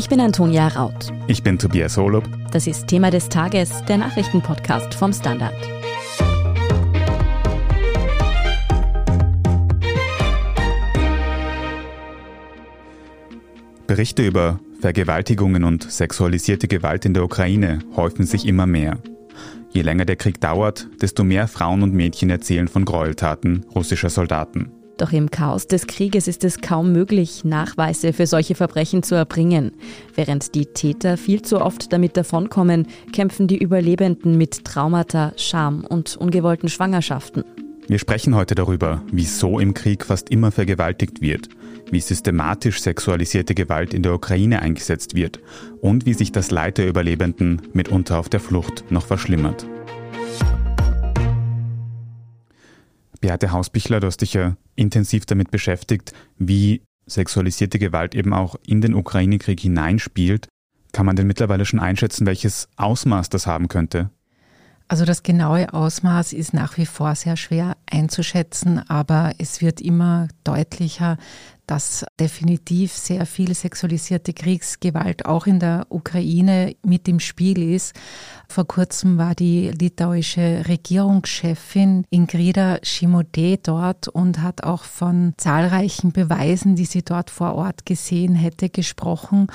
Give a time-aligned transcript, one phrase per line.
[0.00, 1.12] Ich bin Antonia Raut.
[1.26, 2.24] Ich bin Tobias Holub.
[2.52, 5.52] Das ist Thema des Tages, der Nachrichtenpodcast vom Standard.
[13.86, 18.96] Berichte über Vergewaltigungen und sexualisierte Gewalt in der Ukraine häufen sich immer mehr.
[19.68, 24.79] Je länger der Krieg dauert, desto mehr Frauen und Mädchen erzählen von Gräueltaten russischer Soldaten.
[25.00, 29.72] Doch im Chaos des Krieges ist es kaum möglich, Nachweise für solche Verbrechen zu erbringen.
[30.14, 36.18] Während die Täter viel zu oft damit davonkommen, kämpfen die Überlebenden mit Traumata, Scham und
[36.18, 37.44] ungewollten Schwangerschaften.
[37.88, 41.48] Wir sprechen heute darüber, wieso im Krieg fast immer vergewaltigt wird,
[41.90, 45.40] wie systematisch sexualisierte Gewalt in der Ukraine eingesetzt wird
[45.80, 49.66] und wie sich das Leid der Überlebenden mitunter auf der Flucht noch verschlimmert.
[53.20, 58.80] Beate Hausbichler, du hast dich ja intensiv damit beschäftigt, wie sexualisierte Gewalt eben auch in
[58.80, 60.48] den Ukraine-Krieg hineinspielt.
[60.92, 64.10] Kann man denn mittlerweile schon einschätzen, welches Ausmaß das haben könnte?
[64.90, 70.26] Also das genaue Ausmaß ist nach wie vor sehr schwer einzuschätzen, aber es wird immer
[70.42, 71.16] deutlicher,
[71.68, 77.94] dass definitiv sehr viel sexualisierte Kriegsgewalt auch in der Ukraine mit im Spiel ist.
[78.48, 86.74] Vor kurzem war die litauische Regierungschefin Ingrida Shimode dort und hat auch von zahlreichen Beweisen,
[86.74, 89.46] die sie dort vor Ort gesehen hätte, gesprochen.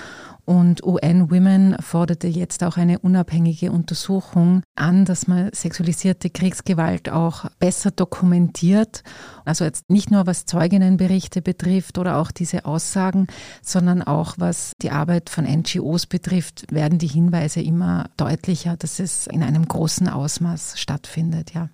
[0.45, 7.45] Und UN Women forderte jetzt auch eine unabhängige Untersuchung an, dass man sexualisierte Kriegsgewalt auch
[7.57, 9.03] besser dokumentiert.
[9.43, 13.25] Also jetzt nicht nur was Zeuginnenberichte betrifft oder auch diese Aussagen,
[13.63, 19.25] sondern auch was die Arbeit von NGOs betrifft, werden die Hinweise immer deutlicher, dass es
[19.25, 21.69] in einem großen Ausmaß stattfindet, ja.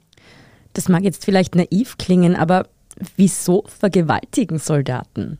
[0.73, 2.67] Das mag jetzt vielleicht naiv klingen, aber
[3.17, 5.39] wieso vergewaltigen Soldaten?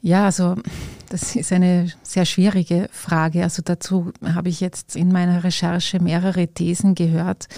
[0.00, 0.54] Ja, also
[1.08, 3.42] das ist eine sehr schwierige Frage.
[3.42, 7.48] Also dazu habe ich jetzt in meiner Recherche mehrere Thesen gehört.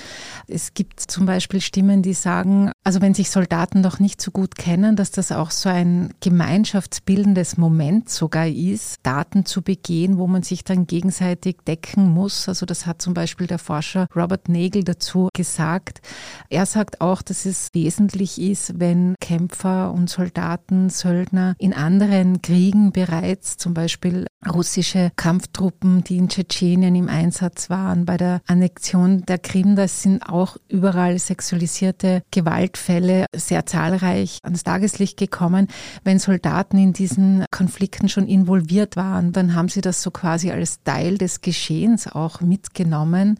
[0.47, 4.57] Es gibt zum Beispiel Stimmen, die sagen, also wenn sich Soldaten noch nicht so gut
[4.57, 10.43] kennen, dass das auch so ein gemeinschaftsbildendes Moment sogar ist, Daten zu begehen, wo man
[10.43, 12.49] sich dann gegenseitig decken muss.
[12.49, 16.01] Also das hat zum Beispiel der Forscher Robert Nagel dazu gesagt.
[16.49, 22.93] Er sagt auch, dass es wesentlich ist, wenn Kämpfer und Soldaten, Söldner in anderen Kriegen
[22.93, 29.39] bereits zum Beispiel russische Kampftruppen, die in Tschetschenien im Einsatz waren, bei der Annexion der
[29.39, 32.23] Krim, das sind auch überall sexualisierte
[32.71, 35.67] Gewaltfälle sehr zahlreich ans Tageslicht gekommen.
[36.05, 40.83] Wenn Soldaten in diesen Konflikten schon involviert waren, dann haben sie das so quasi als
[40.83, 43.39] Teil des Geschehens auch mitgenommen.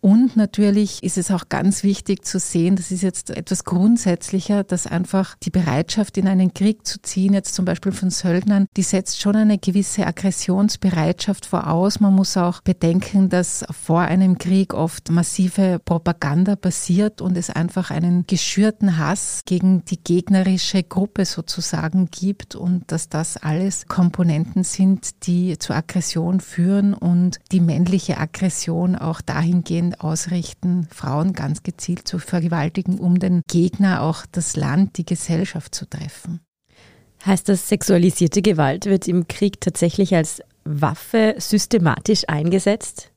[0.00, 4.86] Und natürlich ist es auch ganz wichtig zu sehen, das ist jetzt etwas grundsätzlicher, dass
[4.86, 9.20] einfach die Bereitschaft, in einen Krieg zu ziehen, jetzt zum Beispiel von Söldnern, die setzt
[9.20, 11.98] schon eine gewisse Aggressionsbereitschaft voraus.
[11.98, 17.90] Man muss auch bedenken, dass vor einem Krieg oft massive Propaganda passiert und es einfach
[17.90, 25.26] einen geschürten Hass gegen die gegnerische Gruppe sozusagen gibt und dass das alles Komponenten sind,
[25.26, 32.18] die zur Aggression führen und die männliche Aggression auch dahingehend ausrichten, Frauen ganz gezielt zu
[32.18, 36.40] vergewaltigen, um den Gegner, auch das Land, die Gesellschaft zu treffen.
[37.24, 43.12] Heißt das, sexualisierte Gewalt wird im Krieg tatsächlich als Waffe systematisch eingesetzt?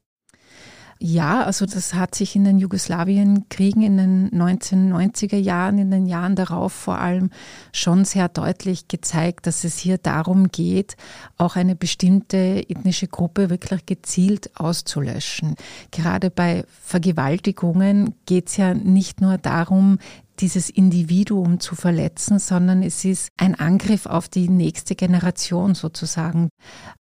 [1.01, 6.35] Ja, also das hat sich in den Jugoslawienkriegen in den 1990er Jahren, in den Jahren
[6.35, 7.29] darauf vor allem
[7.71, 10.97] schon sehr deutlich gezeigt, dass es hier darum geht,
[11.37, 15.55] auch eine bestimmte ethnische Gruppe wirklich gezielt auszulöschen.
[15.91, 19.99] Gerade bei Vergewaltigungen geht es ja nicht nur darum,
[20.39, 26.49] dieses Individuum zu verletzen, sondern es ist ein Angriff auf die nächste Generation sozusagen.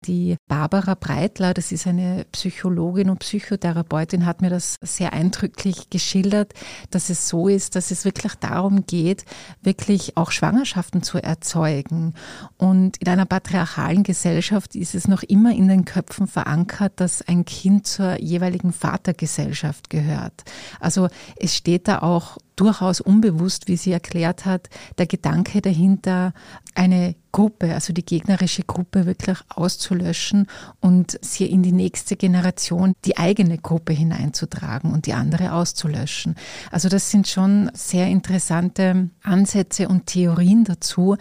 [0.05, 6.53] Die Barbara Breitler, das ist eine Psychologin und Psychotherapeutin, hat mir das sehr eindrücklich geschildert,
[6.89, 9.25] dass es so ist, dass es wirklich darum geht,
[9.61, 12.13] wirklich auch Schwangerschaften zu erzeugen.
[12.57, 17.45] Und in einer patriarchalen Gesellschaft ist es noch immer in den Köpfen verankert, dass ein
[17.45, 20.43] Kind zur jeweiligen Vatergesellschaft gehört.
[20.79, 26.33] Also es steht da auch durchaus unbewusst, wie sie erklärt hat, der Gedanke dahinter,
[26.75, 30.47] eine Gruppe, also die gegnerische Gruppe wirklich auszulöschen
[30.81, 36.35] und sie in die nächste Generation die eigene Gruppe hineinzutragen und die andere auszulöschen.
[36.71, 41.15] Also das sind schon sehr interessante Ansätze und Theorien dazu,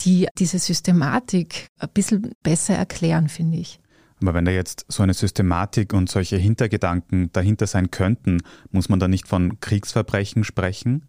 [0.00, 3.78] die diese Systematik ein bisschen besser erklären, finde ich.
[4.20, 8.98] Aber wenn da jetzt so eine Systematik und solche Hintergedanken dahinter sein könnten, muss man
[8.98, 11.07] da nicht von Kriegsverbrechen sprechen?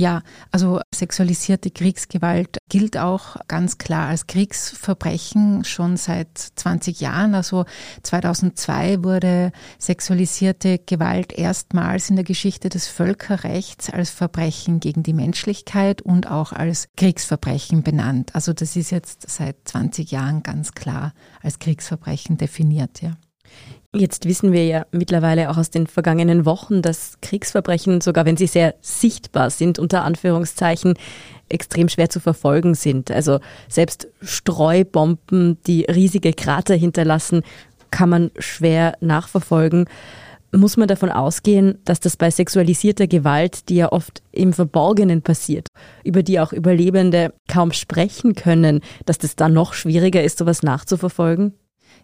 [0.00, 7.34] Ja, also sexualisierte Kriegsgewalt gilt auch ganz klar als Kriegsverbrechen schon seit 20 Jahren.
[7.34, 7.66] Also
[8.02, 16.00] 2002 wurde sexualisierte Gewalt erstmals in der Geschichte des Völkerrechts als Verbrechen gegen die Menschlichkeit
[16.00, 18.34] und auch als Kriegsverbrechen benannt.
[18.34, 21.12] Also das ist jetzt seit 20 Jahren ganz klar
[21.42, 23.18] als Kriegsverbrechen definiert, ja.
[23.92, 28.46] Jetzt wissen wir ja mittlerweile auch aus den vergangenen Wochen, dass Kriegsverbrechen, sogar wenn sie
[28.46, 30.94] sehr sichtbar sind, unter Anführungszeichen,
[31.48, 33.10] extrem schwer zu verfolgen sind.
[33.10, 37.42] Also selbst Streubomben, die riesige Krater hinterlassen,
[37.90, 39.86] kann man schwer nachverfolgen.
[40.52, 45.66] Muss man davon ausgehen, dass das bei sexualisierter Gewalt, die ja oft im Verborgenen passiert,
[46.04, 51.54] über die auch Überlebende kaum sprechen können, dass das dann noch schwieriger ist, sowas nachzuverfolgen?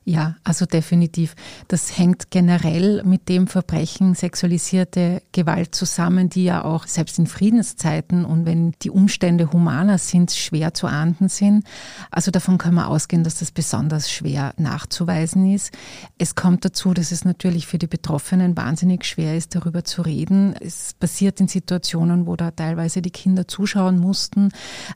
[0.09, 1.35] Ja, also definitiv.
[1.67, 8.25] Das hängt generell mit dem Verbrechen sexualisierte Gewalt zusammen, die ja auch selbst in Friedenszeiten
[8.25, 11.65] und wenn die Umstände humaner sind, schwer zu ahnden sind.
[12.13, 15.73] Also davon können wir ausgehen, dass das besonders schwer nachzuweisen ist.
[16.19, 20.55] Es kommt dazu, dass es natürlich für die Betroffenen wahnsinnig schwer ist, darüber zu reden.
[20.61, 24.51] Es passiert in Situationen, wo da teilweise die Kinder zuschauen mussten.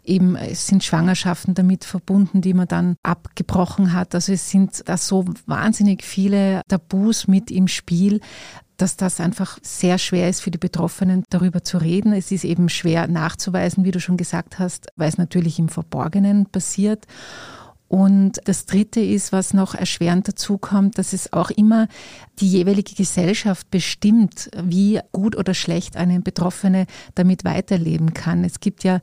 [0.05, 4.15] Eben, es sind Schwangerschaften damit verbunden, die man dann abgebrochen hat.
[4.15, 8.21] Also es sind das so wahnsinnig viele Tabus mit im Spiel,
[8.77, 12.13] dass das einfach sehr schwer ist für die Betroffenen, darüber zu reden.
[12.13, 16.47] Es ist eben schwer nachzuweisen, wie du schon gesagt hast, weil es natürlich im Verborgenen
[16.47, 17.07] passiert.
[17.89, 21.89] Und das Dritte ist, was noch erschwerend dazu kommt, dass es auch immer
[22.39, 26.87] die jeweilige Gesellschaft bestimmt, wie gut oder schlecht eine Betroffene
[27.17, 28.45] damit weiterleben kann.
[28.45, 29.01] Es gibt ja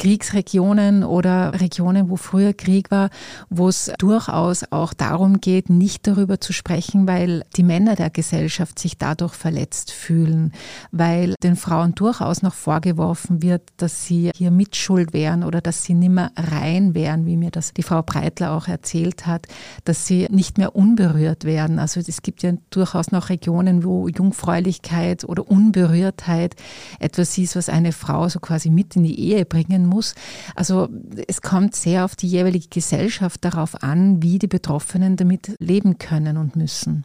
[0.00, 3.10] Kriegsregionen oder Regionen, wo früher Krieg war,
[3.50, 8.78] wo es durchaus auch darum geht, nicht darüber zu sprechen, weil die Männer der Gesellschaft
[8.78, 10.52] sich dadurch verletzt fühlen,
[10.90, 15.92] weil den Frauen durchaus noch vorgeworfen wird, dass sie hier mitschuld wären oder dass sie
[15.92, 19.48] nimmer rein wären, wie mir das die Frau Breitler auch erzählt hat,
[19.84, 21.78] dass sie nicht mehr unberührt werden.
[21.78, 26.56] Also es gibt ja durchaus noch Regionen, wo Jungfräulichkeit oder Unberührtheit
[27.00, 30.14] etwas ist, was eine Frau so quasi mit in die Ehe bringen muss.
[30.54, 30.88] Also
[31.28, 36.38] es kommt sehr auf die jeweilige Gesellschaft darauf an, wie die Betroffenen damit leben können
[36.38, 37.04] und müssen.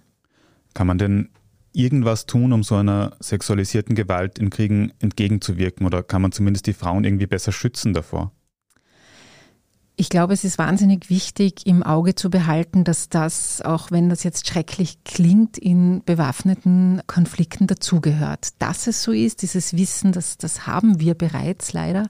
[0.74, 1.30] Kann man denn
[1.74, 6.74] irgendwas tun, um so einer sexualisierten Gewalt in Kriegen entgegenzuwirken oder kann man zumindest die
[6.74, 8.32] Frauen irgendwie besser schützen davor?
[9.98, 14.24] Ich glaube, es ist wahnsinnig wichtig, im Auge zu behalten, dass das, auch wenn das
[14.24, 18.50] jetzt schrecklich klingt, in bewaffneten Konflikten dazugehört.
[18.60, 22.10] Dass es so ist, dieses Wissen, das, das haben wir bereits leider.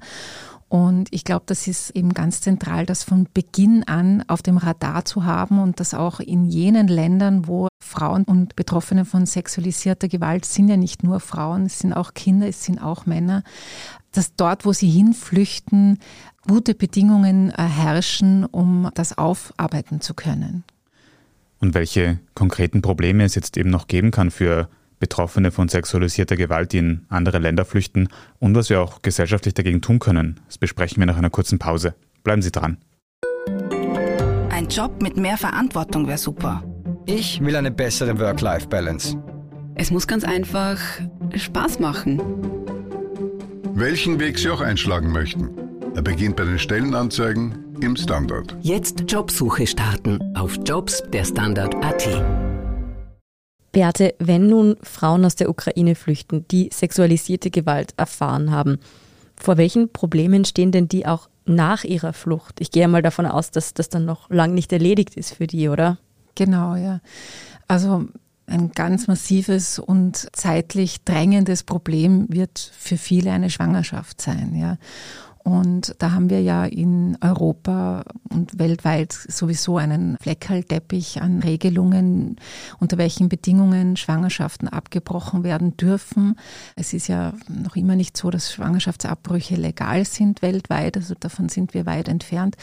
[0.68, 5.06] Und ich glaube, das ist eben ganz zentral, das von Beginn an auf dem Radar
[5.06, 10.46] zu haben und das auch in jenen Ländern, wo Frauen und Betroffene von sexualisierter Gewalt
[10.46, 13.44] sind ja nicht nur Frauen, es sind auch Kinder, es sind auch Männer,
[14.12, 16.00] dass dort, wo sie hinflüchten,
[16.48, 20.64] gute Bedingungen herrschen, um das aufarbeiten zu können.
[21.60, 24.68] Und welche konkreten Probleme es jetzt eben noch geben kann für
[25.00, 28.10] Betroffene von sexualisierter Gewalt, die in andere Länder flüchten
[28.40, 30.40] und was wir auch gesellschaftlich dagegen tun können.
[30.48, 31.96] Das besprechen wir nach einer kurzen Pause.
[32.24, 32.78] Bleiben Sie dran.
[34.50, 36.64] Ein Job mit mehr Verantwortung wäre super.
[37.06, 39.18] Ich will eine bessere Work-Life-Balance.
[39.76, 40.80] Es muss ganz einfach
[41.36, 42.22] Spaß machen.
[43.74, 45.50] Welchen Weg Sie auch einschlagen möchten.
[45.96, 48.56] Er beginnt bei den Stellenanzeigen im Standard.
[48.62, 52.45] Jetzt Jobsuche starten auf Jobs der Standard.at.
[53.76, 58.80] Beate, wenn nun Frauen aus der Ukraine flüchten, die sexualisierte Gewalt erfahren haben,
[59.36, 62.62] vor welchen Problemen stehen denn die auch nach ihrer Flucht?
[62.62, 65.68] Ich gehe mal davon aus, dass das dann noch lang nicht erledigt ist für die,
[65.68, 65.98] oder?
[66.36, 67.02] Genau, ja.
[67.68, 68.06] Also
[68.48, 74.78] ein ganz massives und zeitlich drängendes Problem wird für viele eine Schwangerschaft sein, ja.
[75.46, 82.38] Und da haben wir ja in Europa und weltweit sowieso einen Fleckerlteppich an Regelungen,
[82.80, 86.36] unter welchen Bedingungen Schwangerschaften abgebrochen werden dürfen.
[86.76, 91.76] Es ist ja noch immer nicht so, dass Schwangerschaftsabbrüche legal sind weltweit, also davon sind
[91.76, 92.56] wir weit entfernt.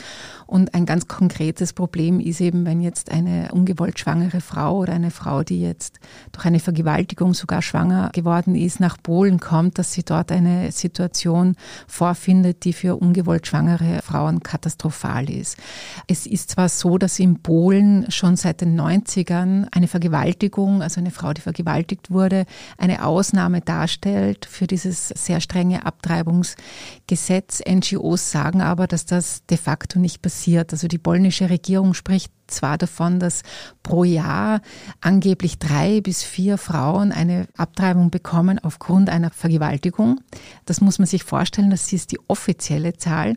[0.48, 5.12] Und ein ganz konkretes Problem ist eben, wenn jetzt eine ungewollt schwangere Frau oder eine
[5.12, 6.00] Frau, die jetzt
[6.32, 11.54] durch eine Vergewaltigung sogar schwanger geworden ist, nach Polen kommt, dass sie dort eine Situation
[11.86, 15.58] vorfindet, die die für ungewollt schwangere Frauen katastrophal ist.
[16.06, 21.10] Es ist zwar so, dass in Polen schon seit den 90ern eine Vergewaltigung, also eine
[21.10, 22.46] Frau, die vergewaltigt wurde,
[22.78, 27.60] eine Ausnahme darstellt für dieses sehr strenge Abtreibungsgesetz.
[27.68, 30.72] NGOs sagen aber, dass das de facto nicht passiert.
[30.72, 33.42] Also die polnische Regierung spricht zwar davon, dass
[33.82, 34.60] pro Jahr
[35.00, 40.20] angeblich drei bis vier Frauen eine Abtreibung bekommen aufgrund einer Vergewaltigung.
[40.64, 43.36] Das muss man sich vorstellen, das ist die offizielle Zahl.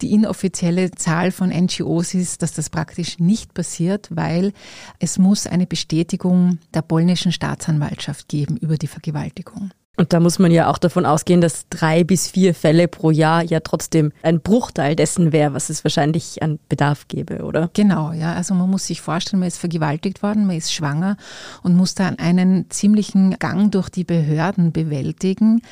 [0.00, 4.52] Die inoffizielle Zahl von NGOs ist, dass das praktisch nicht passiert, weil
[4.98, 9.70] es muss eine Bestätigung der polnischen Staatsanwaltschaft geben über die Vergewaltigung.
[9.98, 13.42] Und da muss man ja auch davon ausgehen, dass drei bis vier Fälle pro Jahr
[13.42, 17.68] ja trotzdem ein Bruchteil dessen wäre, was es wahrscheinlich an Bedarf gäbe, oder?
[17.72, 18.32] Genau, ja.
[18.34, 21.16] Also man muss sich vorstellen, man ist vergewaltigt worden, man ist schwanger
[21.64, 25.62] und muss dann einen ziemlichen Gang durch die Behörden bewältigen,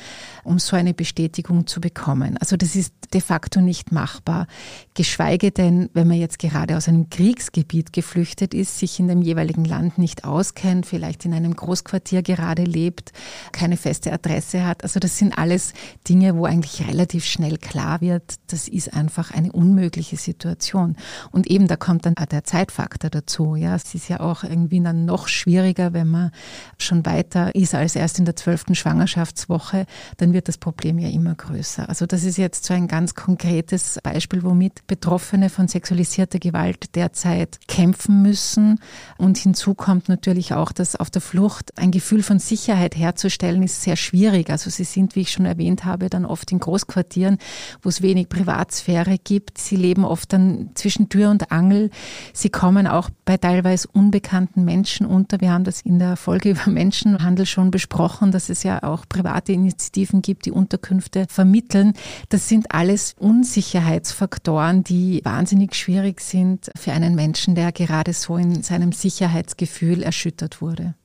[0.43, 2.37] um so eine Bestätigung zu bekommen.
[2.41, 4.47] Also das ist de facto nicht machbar.
[4.93, 9.63] Geschweige denn, wenn man jetzt gerade aus einem Kriegsgebiet geflüchtet ist, sich in dem jeweiligen
[9.63, 13.13] Land nicht auskennt, vielleicht in einem Großquartier gerade lebt,
[13.53, 14.83] keine feste Adresse hat.
[14.83, 15.73] Also das sind alles
[16.07, 20.95] Dinge, wo eigentlich relativ schnell klar wird, das ist einfach eine unmögliche Situation.
[21.31, 23.55] Und eben da kommt dann der Zeitfaktor dazu.
[23.55, 26.31] Ja, es ist ja auch irgendwie dann noch schwieriger, wenn man
[26.77, 29.85] schon weiter ist als erst in der zwölften Schwangerschaftswoche,
[30.17, 31.87] dann wird das Problem ja immer größer.
[31.87, 37.59] Also das ist jetzt so ein ganz konkretes Beispiel, womit Betroffene von sexualisierter Gewalt derzeit
[37.67, 38.79] kämpfen müssen.
[39.17, 43.81] Und hinzu kommt natürlich auch, dass auf der Flucht ein Gefühl von Sicherheit herzustellen ist
[43.81, 44.06] sehr schwierig.
[44.49, 47.37] Also sie sind, wie ich schon erwähnt habe, dann oft in Großquartieren,
[47.81, 49.57] wo es wenig Privatsphäre gibt.
[49.57, 51.89] Sie leben oft dann zwischen Tür und Angel.
[52.33, 55.41] Sie kommen auch bei teilweise unbekannten Menschen unter.
[55.41, 59.51] Wir haben das in der Folge über Menschenhandel schon besprochen, dass es ja auch private
[59.51, 61.93] Initiativen gibt, die Unterkünfte vermitteln.
[62.29, 68.63] Das sind alles Unsicherheitsfaktoren, die wahnsinnig schwierig sind für einen Menschen, der gerade so in
[68.63, 70.95] seinem Sicherheitsgefühl erschüttert wurde.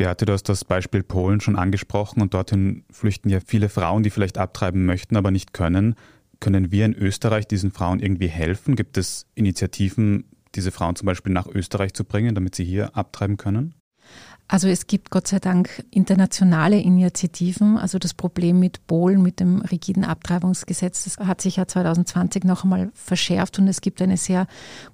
[0.00, 4.08] Beate, du hast das Beispiel Polen schon angesprochen und dorthin flüchten ja viele Frauen, die
[4.08, 5.94] vielleicht abtreiben möchten, aber nicht können.
[6.40, 8.76] Können wir in Österreich diesen Frauen irgendwie helfen?
[8.76, 13.36] Gibt es Initiativen, diese Frauen zum Beispiel nach Österreich zu bringen, damit sie hier abtreiben
[13.36, 13.74] können?
[14.52, 17.78] Also es gibt Gott sei Dank internationale Initiativen.
[17.78, 22.64] Also das Problem mit Polen, mit dem rigiden Abtreibungsgesetz, das hat sich ja 2020 noch
[22.64, 24.48] einmal verschärft und es gibt eine sehr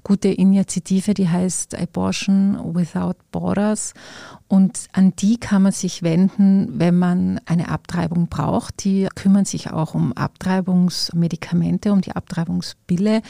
[0.04, 3.94] gute Initiative, die heißt Abortion Without Borders.
[4.46, 8.84] Und an die kann man sich wenden, wenn man eine Abtreibung braucht.
[8.84, 13.22] Die kümmern sich auch um Abtreibungsmedikamente, um die Abtreibungspille.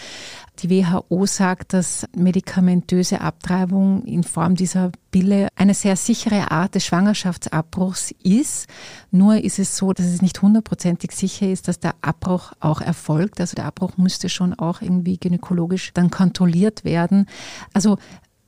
[0.58, 6.15] Die WHO sagt, dass medikamentöse Abtreibung in Form dieser Pille eine sehr sichere
[6.50, 8.68] Art des Schwangerschaftsabbruchs ist.
[9.10, 13.40] Nur ist es so, dass es nicht hundertprozentig sicher ist, dass der Abbruch auch erfolgt.
[13.40, 17.26] Also der Abbruch müsste schon auch irgendwie gynäkologisch dann kontrolliert werden.
[17.72, 17.98] Also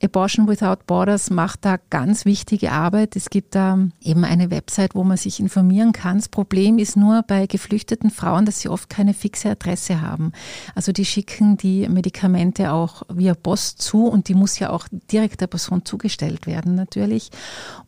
[0.02, 3.16] Abortion Without Borders macht da ganz wichtige Arbeit.
[3.16, 6.18] Es gibt da eben eine Website, wo man sich informieren kann.
[6.18, 10.32] Das Problem ist nur bei geflüchteten Frauen, dass sie oft keine fixe Adresse haben.
[10.76, 15.40] Also die schicken die Medikamente auch via Post zu und die muss ja auch direkt
[15.40, 17.30] der Person zugestellt werden natürlich.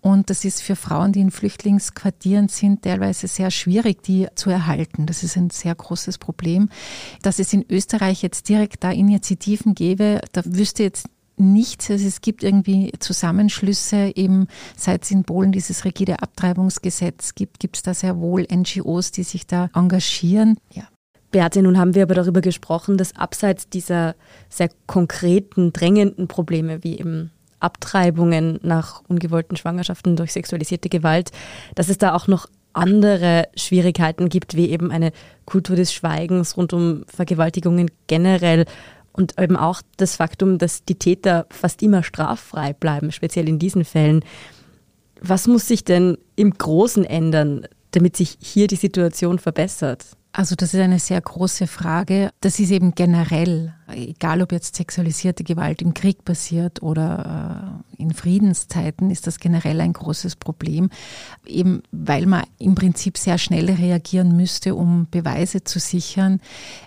[0.01, 5.07] Und das ist für Frauen, die in Flüchtlingsquartieren sind, teilweise sehr schwierig, die zu erhalten.
[5.07, 6.71] Das ist ein sehr großes Problem.
[7.23, 11.09] Dass es in Österreich jetzt direkt da Initiativen gäbe, da wüsste jetzt
[11.41, 11.91] nichts.
[11.91, 17.77] Also es gibt irgendwie Zusammenschlüsse, eben seit es in Polen dieses rigide Abtreibungsgesetz gibt, gibt
[17.77, 20.59] es da sehr wohl NGOs, die sich da engagieren.
[20.73, 20.85] Ja.
[21.31, 24.17] Beate, nun haben wir aber darüber gesprochen, dass abseits dieser
[24.49, 27.31] sehr konkreten, drängenden Probleme wie eben
[27.61, 31.31] Abtreibungen nach ungewollten Schwangerschaften durch sexualisierte Gewalt,
[31.75, 35.13] dass es da auch noch andere Schwierigkeiten gibt, wie eben eine
[35.45, 38.65] Kultur des Schweigens rund um Vergewaltigungen generell
[39.13, 43.85] und eben auch das Faktum, dass die Täter fast immer straffrei bleiben, speziell in diesen
[43.85, 44.25] Fällen.
[45.21, 50.07] Was muss sich denn im Großen ändern, damit sich hier die Situation verbessert?
[50.33, 52.31] Also das ist eine sehr große Frage.
[52.41, 58.13] Das ist eben generell, egal ob jetzt sexualisierte Gewalt im Krieg passiert oder äh, in
[58.13, 60.91] Friedenszeiten, ist das generell ein großes Problem.
[61.47, 66.41] Eben weil man im Prinzip sehr schnell reagieren müsste, um Beweise zu sichern.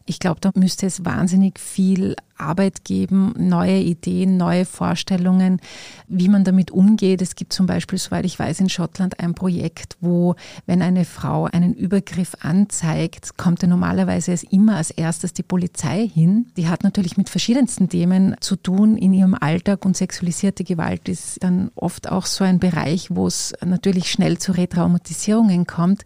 [0.06, 5.60] Ich glaube, da müsste es wahnsinnig viel Arbeit geben, neue Ideen, neue Vorstellungen,
[6.08, 7.22] wie man damit umgeht.
[7.22, 11.46] Es gibt zum Beispiel, soweit ich weiß, in Schottland ein Projekt, wo, wenn eine Frau
[11.46, 16.48] einen Übergriff anzeigt, kommt ja normalerweise immer als erstes die Polizei hin.
[16.58, 21.44] Die hat natürlich mit verschiedensten Themen zu tun in ihrem Alltag und sexualisierte Gewalt ist
[21.44, 26.04] dann oft auch so ein Bereich, wo es natürlich schnell zu Retraumatisierungen kommt.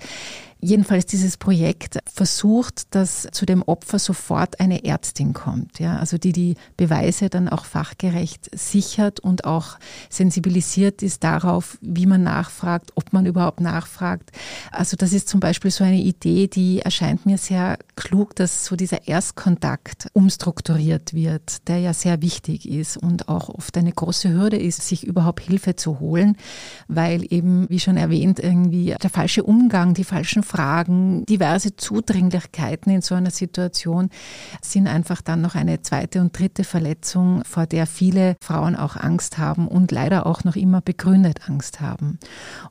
[0.60, 6.32] Jedenfalls dieses Projekt versucht, dass zu dem Opfer sofort eine Ärztin kommt, ja, also die
[6.32, 9.78] die Beweise dann auch fachgerecht sichert und auch
[10.10, 14.32] sensibilisiert ist darauf, wie man nachfragt, ob man überhaupt nachfragt.
[14.72, 18.76] Also das ist zum Beispiel so eine Idee, die erscheint mir sehr klug, dass so
[18.76, 24.58] dieser Erstkontakt umstrukturiert wird, der ja sehr wichtig ist und auch oft eine große Hürde
[24.58, 26.36] ist, sich überhaupt Hilfe zu holen,
[26.88, 33.02] weil eben, wie schon erwähnt, irgendwie der falsche Umgang, die falschen Fragen, diverse Zudringlichkeiten in
[33.02, 34.10] so einer Situation
[34.62, 39.38] sind einfach dann noch eine zweite und dritte Verletzung, vor der viele Frauen auch Angst
[39.38, 42.18] haben und leider auch noch immer begründet Angst haben.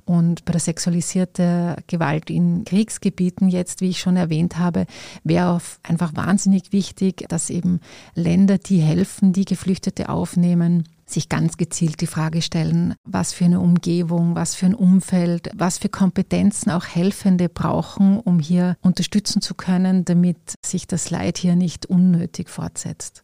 [0.04, 4.86] Und bei der sexualisierten Gewalt in Kriegsgebieten jetzt, wie ich schon erwähnt habe,
[5.22, 7.80] wäre einfach wahnsinnig wichtig, dass eben
[8.14, 13.60] Länder, die helfen, die Geflüchtete aufnehmen, sich ganz gezielt die Frage stellen, was für eine
[13.60, 19.54] Umgebung, was für ein Umfeld, was für Kompetenzen auch Helfende brauchen, um hier unterstützen zu
[19.54, 23.22] können, damit sich das Leid hier nicht unnötig fortsetzt.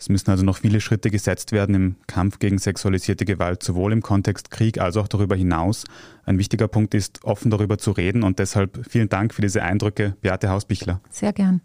[0.00, 4.00] Es müssen also noch viele Schritte gesetzt werden im Kampf gegen sexualisierte Gewalt, sowohl im
[4.00, 5.84] Kontext Krieg als auch darüber hinaus.
[6.24, 10.16] Ein wichtiger Punkt ist, offen darüber zu reden und deshalb vielen Dank für diese Eindrücke,
[10.22, 11.02] Beate Hausbichler.
[11.10, 11.60] Sehr gern.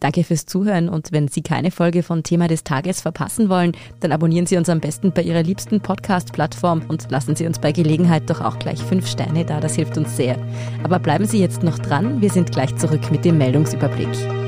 [0.00, 4.12] Danke fürs Zuhören und wenn Sie keine Folge von Thema des Tages verpassen wollen, dann
[4.12, 8.30] abonnieren Sie uns am besten bei Ihrer liebsten Podcast-Plattform und lassen Sie uns bei Gelegenheit
[8.30, 10.36] doch auch gleich fünf Steine da, das hilft uns sehr.
[10.84, 14.47] Aber bleiben Sie jetzt noch dran, wir sind gleich zurück mit dem Meldungsüberblick.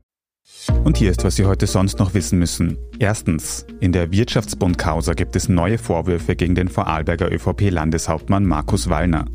[0.83, 2.77] Und hier ist, was Sie heute sonst noch wissen müssen.
[2.99, 9.25] Erstens, in der Wirtschaftsbund-Causa gibt es neue Vorwürfe gegen den Vorarlberger ÖVP-Landeshauptmann Markus Wallner.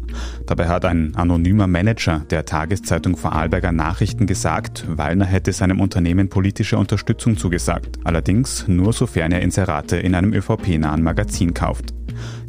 [0.47, 6.79] Dabei hat ein anonymer Manager der Tageszeitung Vorarlberger Nachrichten gesagt, Wallner hätte seinem Unternehmen politische
[6.79, 7.99] Unterstützung zugesagt.
[8.05, 11.93] Allerdings nur sofern er Inserate in einem ÖVP-nahen Magazin kauft.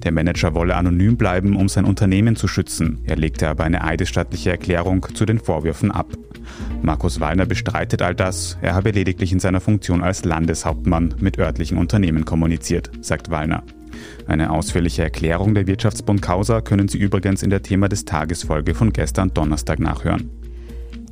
[0.03, 2.99] Der Manager wolle anonym bleiben, um sein Unternehmen zu schützen.
[3.05, 6.07] Er legte aber eine eidesstattliche Erklärung zu den Vorwürfen ab.
[6.81, 11.77] Markus Wallner bestreitet all das, er habe lediglich in seiner Funktion als Landeshauptmann mit örtlichen
[11.77, 13.63] Unternehmen kommuniziert, sagt Wallner.
[14.27, 18.93] Eine ausführliche Erklärung der Wirtschaftsbund Causa können Sie übrigens in der Thema des Tagesfolge von
[18.93, 20.29] gestern Donnerstag nachhören.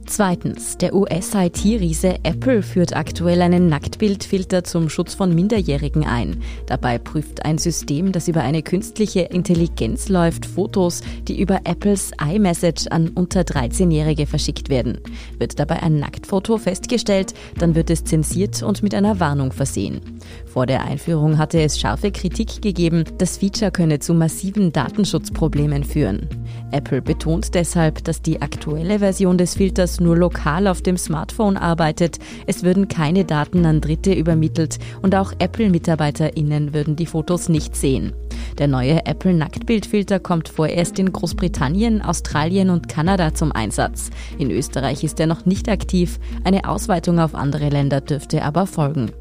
[0.08, 6.44] Zweitens, der US-IT-Riese Apple führt aktuell einen Nacktbildfilter zum Schutz von Minderjährigen ein.
[6.68, 12.88] Dabei prüft ein System, das über eine künstliche Intelligenz läuft, Fotos, die über Apples iMessage
[12.91, 15.00] an unter 13-Jährige verschickt werden.
[15.39, 20.02] Wird dabei ein Nacktfoto festgestellt, dann wird es zensiert und mit einer Warnung versehen.
[20.46, 26.30] Vor der Einführung hatte es scharfe Kritik gegeben, das Feature könne zu massiven Datenschutzproblemen führen.
[26.72, 32.19] Apple betont deshalb, dass die aktuelle Version des Filters nur lokal auf dem Smartphone arbeitet.
[32.47, 38.13] Es würden keine Daten an Dritte übermittelt und auch Apple-MitarbeiterInnen würden die Fotos nicht sehen.
[38.58, 44.12] Der neue Apple Nacktbildfilter kommt vorerst in Großbritannien, Australien und Kanada zum Einsatz.
[44.38, 46.19] In Österreich ist er noch nicht aktiv.
[46.43, 49.12] Eine Ausweitung auf andere Länder dürfte aber folgen.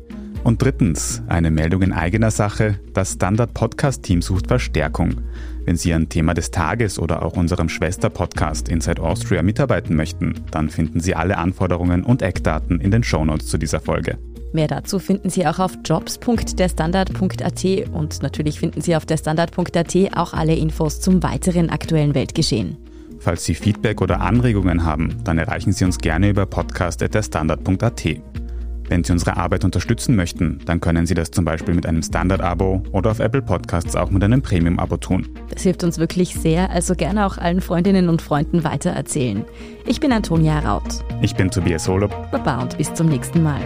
[0.44, 2.78] Und drittens, eine Meldung in eigener Sache.
[2.92, 5.22] Das Standard Podcast Team sucht Verstärkung.
[5.64, 10.68] Wenn Sie an Thema des Tages oder auch unserem Schwester-Podcast Inside Austria mitarbeiten möchten, dann
[10.68, 14.18] finden Sie alle Anforderungen und Eckdaten in den Shownotes zu dieser Folge.
[14.52, 20.54] Mehr dazu finden Sie auch auf jobs.derstandard.at und natürlich finden Sie auf derstandard.at auch alle
[20.54, 22.76] Infos zum weiteren aktuellen Weltgeschehen.
[23.18, 28.43] Falls Sie Feedback oder Anregungen haben, dann erreichen Sie uns gerne über podcast.derstandard.at.
[28.88, 32.82] Wenn Sie unsere Arbeit unterstützen möchten, dann können Sie das zum Beispiel mit einem Standard-Abo
[32.92, 35.28] oder auf Apple Podcasts auch mit einem Premium-Abo tun.
[35.50, 39.44] Das hilft uns wirklich sehr, also gerne auch allen Freundinnen und Freunden weitererzählen.
[39.86, 41.04] Ich bin Antonia Raut.
[41.22, 42.10] Ich bin Tobias Holub.
[42.30, 43.60] Baba und bis zum nächsten Mal.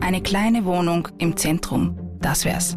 [0.00, 2.76] Eine kleine Wohnung im Zentrum, das wär's.